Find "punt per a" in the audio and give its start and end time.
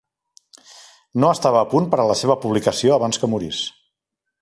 1.75-2.07